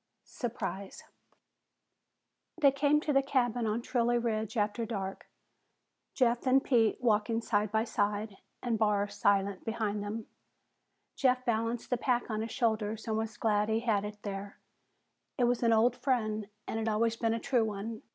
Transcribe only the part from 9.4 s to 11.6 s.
behind them. Jeff